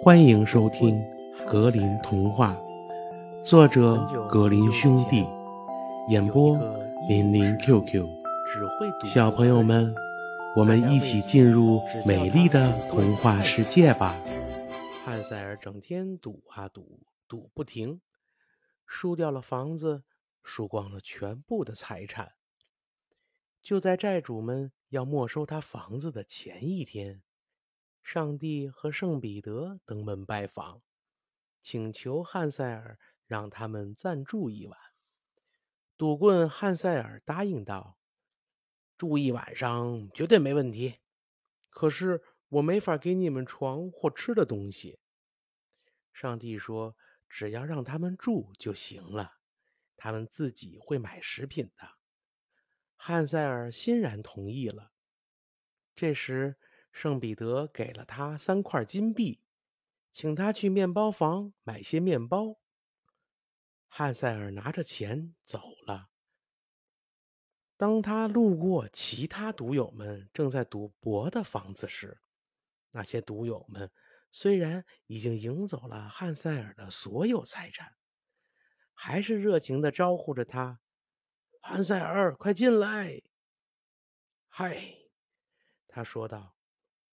[0.00, 0.94] 欢迎收听
[1.50, 2.52] 《格林童话》，
[3.44, 3.96] 作者
[4.30, 5.26] 格林兄弟，
[6.08, 6.56] 演播
[7.08, 8.06] 林林 QQ。
[9.04, 9.92] 小朋友们，
[10.56, 14.14] 我们一起进入美丽的童话世界吧！
[15.04, 18.00] 汉塞尔整天赌啊赌，赌不停，
[18.86, 20.04] 输掉了房子，
[20.44, 22.32] 输光了全部的财产。
[23.60, 27.20] 就在债主们要没收他房子的前一天。
[28.10, 30.80] 上帝和圣彼得登门拜访，
[31.60, 34.80] 请求汉塞尔让他们暂住一晚。
[35.98, 37.98] 赌棍汉塞尔答应道
[38.96, 41.00] ：“住一晚上绝对没问题。
[41.68, 44.98] 可是我没法给你们床或吃的东西。”
[46.14, 46.96] 上帝说
[47.28, 49.34] ：“只要让他们住就行了，
[49.98, 51.90] 他们自己会买食品的。”
[52.96, 54.92] 汉塞尔欣然同意了。
[55.94, 56.56] 这时。
[56.98, 59.40] 圣彼得给了他三块金币，
[60.12, 62.58] 请他去面包房买些面包。
[63.86, 66.10] 汉塞尔拿着钱走了。
[67.76, 72.20] 当他路过其他赌友们正在赌博的房子时，
[72.90, 73.92] 那些赌友们
[74.32, 77.94] 虽然已经赢走了汉塞尔的所有财产，
[78.92, 80.80] 还是热情地招呼着他
[81.62, 83.22] ：“汉塞尔，快进来
[84.50, 84.96] ！”“嗨！”
[85.86, 86.57] 他说道。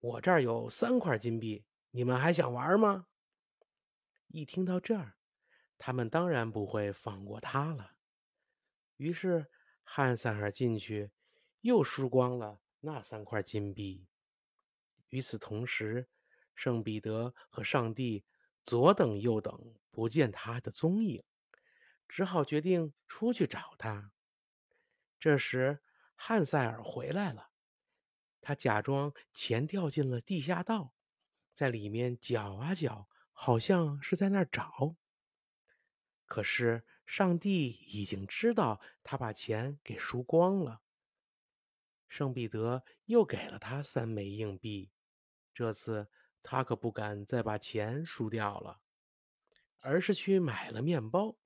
[0.06, 3.08] 我这儿有三块金币，你们还想玩吗？
[4.28, 5.16] 一听到这儿，
[5.78, 7.96] 他们当然不会放过他了。
[8.98, 9.50] 于是
[9.82, 11.10] 汉塞尔进去，
[11.62, 14.06] 又输光了那三块金币。
[15.08, 16.08] 与此同时，
[16.54, 18.24] 圣彼得和上帝
[18.64, 21.24] 左等右等，不见他的踪影，
[22.06, 24.12] 只好决定出去找他。
[25.18, 25.82] 这时，
[26.14, 27.45] 汉塞尔回来了。
[28.46, 30.94] 他假装钱掉进了地下道，
[31.52, 34.94] 在里面搅啊搅，好像是在那儿找。
[36.26, 40.80] 可是上帝已经知道他把钱给输光了。
[42.08, 44.92] 圣彼得又给了他三枚硬币，
[45.52, 46.08] 这次
[46.40, 48.80] 他可不敢再把钱输掉了，
[49.80, 51.36] 而是去买了面包。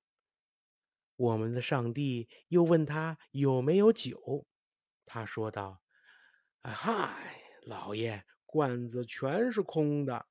[1.15, 4.45] 我们的上帝又问他有没有酒，
[5.03, 5.80] 他说道。
[6.61, 10.27] 哎嗨，老爷，罐子全是空的。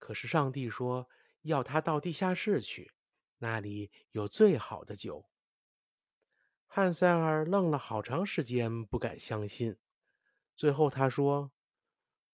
[0.00, 1.08] 可是上帝说
[1.42, 2.92] 要他到地下室去，
[3.38, 5.30] 那里有最好的酒。
[6.66, 9.78] 汉塞尔愣了好长时间，不敢相信。
[10.56, 11.52] 最后他说：“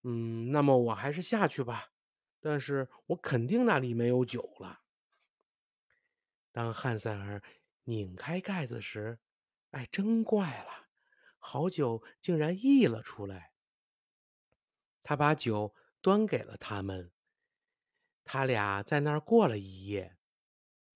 [0.03, 1.91] 嗯，那么我还是下去吧。
[2.41, 4.81] 但是我肯定那里没有酒了。”
[6.50, 7.43] 当汉塞尔
[7.84, 9.19] 拧开盖子时，
[9.72, 10.81] 哎，真怪了。
[11.45, 13.53] 好酒竟然溢了出来。
[15.03, 17.11] 他把酒端给了他们，
[18.25, 20.17] 他俩在那儿过了一夜。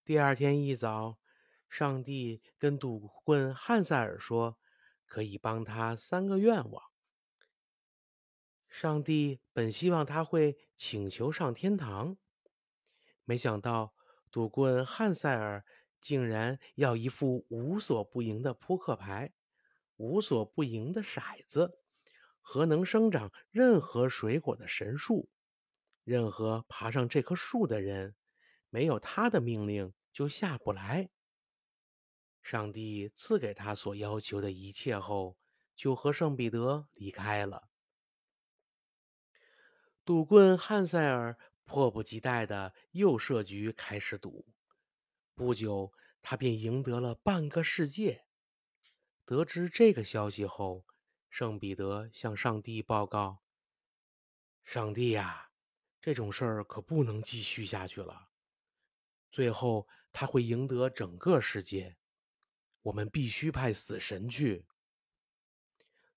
[0.04, 1.18] 第二天一早，
[1.68, 4.56] 上帝跟赌棍汉塞尔说，
[5.04, 6.92] 可以帮他三个愿望。
[8.68, 12.16] 上帝本希望他会请求上天堂，
[13.24, 13.94] 没想到
[14.30, 15.64] 赌棍汉塞尔
[16.00, 19.32] 竟然要一副无所不赢的扑克牌。
[19.96, 21.78] 无所不赢的骰子
[22.40, 25.30] 和能生长任何水果的神树，
[26.04, 28.14] 任何爬上这棵树的人，
[28.70, 31.10] 没有他的命令就下不来。
[32.42, 35.36] 上帝赐给他所要求的一切后，
[35.74, 37.68] 就和圣彼得离开了。
[40.04, 44.46] 赌棍汉塞尔迫不及待的又设局开始赌，
[45.34, 45.92] 不久
[46.22, 48.25] 他便赢得了半个世界。
[49.26, 50.86] 得知这个消息后，
[51.28, 53.42] 圣彼得向上帝报告
[54.62, 55.50] ：“上帝呀，
[56.00, 58.28] 这种事儿可不能继续下去了。
[59.32, 61.96] 最后他会赢得整个世界，
[62.82, 64.64] 我们必须派死神去。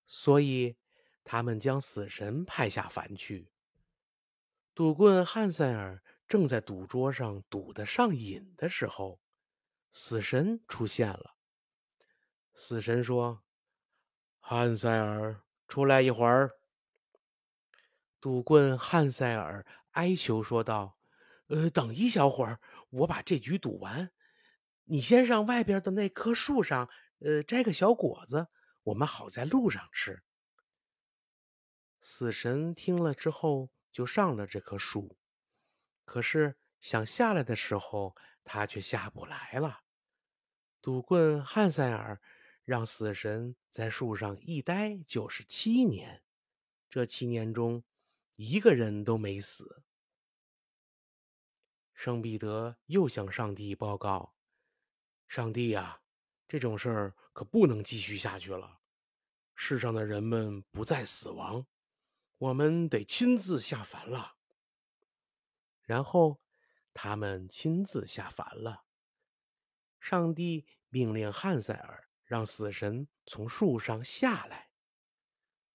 [0.05, 0.77] 所以，
[1.23, 3.51] 他们将死神派下凡去。
[4.75, 9.19] 赌棍汉塞尔正在赌桌上赌得上瘾的时候，
[9.89, 11.37] 死神出现了。”
[12.61, 13.41] 死神说
[14.37, 16.51] ：“汉塞尔，出来一会儿。”
[18.19, 20.99] 赌棍汉塞尔哀求说道
[21.47, 22.59] ：“呃，等一小会儿，
[22.89, 24.11] 我把这局赌完。
[24.83, 26.89] 你先上外边的那棵树上，
[27.19, 28.49] 呃，摘个小果子，
[28.83, 30.21] 我们好在路上吃。”
[32.01, 35.17] 死神听了之后，就上了这棵树。
[36.03, 39.79] 可是想下来的时候，他却下不来了。
[40.81, 42.19] 赌棍汉塞尔。
[42.69, 46.21] 让死神在树上一待就是七年，
[46.87, 47.83] 这七年中
[48.35, 49.81] 一个人都没死。
[51.95, 54.35] 圣彼得又向上帝报告
[55.27, 56.03] ：“上帝呀，
[56.47, 58.81] 这种事儿可不能继续下去了。
[59.55, 61.65] 世上的人们不再死亡，
[62.37, 64.35] 我们得亲自下凡了。”
[65.81, 66.39] 然后，
[66.93, 68.85] 他们亲自下凡了。
[69.99, 74.69] 上帝命令汉塞尔让死神从树上下来。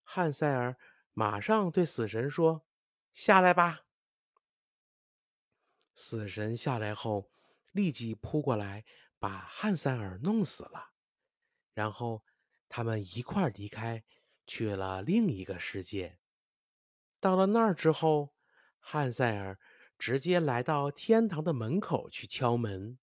[0.05, 0.79] 汉塞尔
[1.13, 2.65] 马上对死神说
[3.13, 3.87] ：“下来吧。”
[5.97, 7.33] 死神下来后，
[7.73, 8.85] 立即扑过来，
[9.19, 10.93] 把汉塞尔弄死了。
[11.73, 12.25] 然后，
[12.69, 14.05] 他们一块儿离开，
[14.47, 16.21] 去了另一个世界。
[17.19, 18.37] 到了那儿之后，
[18.79, 19.59] 汉塞尔
[19.99, 22.97] 直接来到天堂的门口去敲门。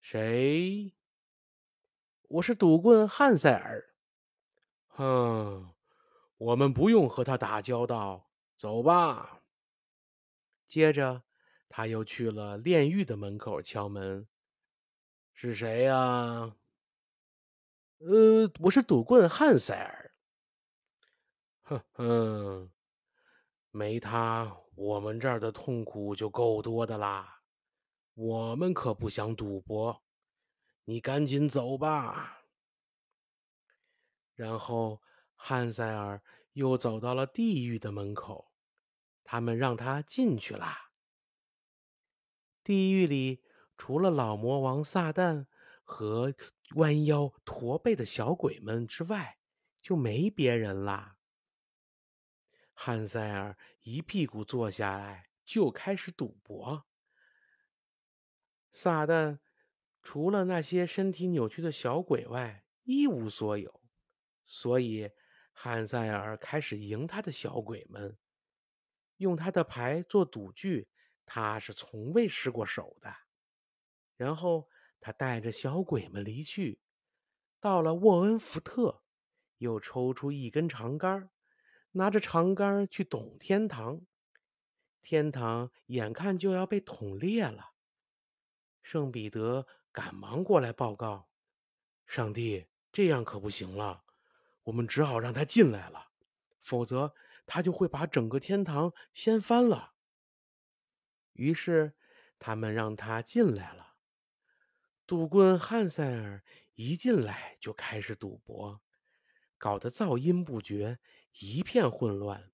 [0.00, 0.95] 谁？
[2.28, 3.94] 我是赌棍汉塞尔。
[4.88, 5.72] 哼，
[6.38, 9.42] 我们不用和他打交道，走吧。
[10.66, 11.22] 接着，
[11.68, 14.26] 他又去了炼狱的门口敲门。
[15.34, 16.56] 是谁呀？
[17.98, 20.12] 呃，我是赌棍汉塞尔。
[21.62, 22.70] 哼哼，
[23.70, 27.40] 没他，我们这儿的痛苦就够多的啦。
[28.14, 30.02] 我们可不想赌博，
[30.86, 32.42] 你赶紧走吧。
[34.34, 35.02] 然后
[35.34, 36.22] 汉塞尔
[36.52, 38.52] 又走到了地狱的门口，
[39.24, 40.92] 他们让他进去啦。
[42.62, 43.42] 地狱里
[43.76, 45.46] 除了老魔王撒旦
[45.82, 46.34] 和
[46.76, 49.38] 弯腰驼背的小鬼们之外，
[49.82, 51.16] 就没别人啦。
[52.74, 56.86] 汉塞尔一屁股坐下来，就开始赌博。
[58.70, 59.38] 撒旦
[60.06, 63.82] 除了那些身体扭曲的小鬼外，一无所有，
[64.44, 65.10] 所以
[65.52, 68.16] 汉塞尔开始赢他的小鬼们，
[69.16, 70.86] 用他的牌做赌具，
[71.24, 73.12] 他是从未失过手的。
[74.16, 74.68] 然后
[75.00, 76.80] 他带着小鬼们离去，
[77.58, 79.02] 到了沃恩福特，
[79.58, 81.28] 又抽出一根长杆，
[81.90, 84.06] 拿着长杆去捅天堂，
[85.02, 87.72] 天堂眼看就要被捅裂了。
[88.84, 89.66] 圣彼得
[89.96, 91.30] 赶忙过来报告
[92.06, 94.04] ：“上帝，这样可不行了，
[94.64, 96.10] 我们只好让他进来了，
[96.60, 97.14] 否则
[97.46, 99.94] 他就会把整个天堂掀翻了。”
[101.32, 101.94] 于是
[102.38, 103.94] 他们让他进来了。
[105.06, 106.44] 赌棍汉塞尔
[106.74, 108.82] 一进来就开始赌博，
[109.56, 110.98] 搞得噪音不绝，
[111.38, 112.52] 一片混乱，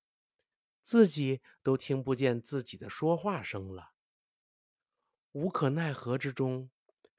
[0.85, 3.95] 自己都听不见自己的说话声了。
[5.33, 6.71] 无可奈何之中，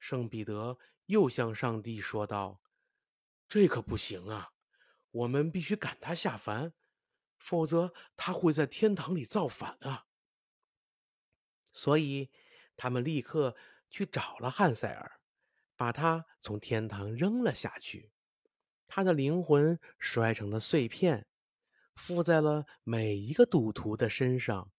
[0.04, 2.60] 圣彼得又向上帝说道
[3.48, 4.52] ：“这可不行啊！
[5.10, 6.74] 我们必须赶他下凡，
[7.38, 10.04] 否则他会在天堂里造反啊！”
[11.72, 12.30] 所以，
[12.76, 13.56] 他们立刻
[13.88, 15.20] 去找了汉塞尔，
[15.74, 18.12] 把他从天堂扔了下去。
[18.86, 21.26] 他的灵魂摔成了碎片，
[21.94, 24.70] 附在了每一个赌徒的身上，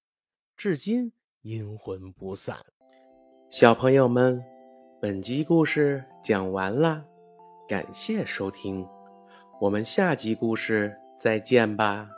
[0.55, 2.63] 至今阴魂不散。
[3.49, 4.43] 小朋友们，
[5.07, 7.05] 本集故事讲完啦，
[7.67, 8.83] 感谢收听，
[9.61, 12.09] 我们下集故事再见吧。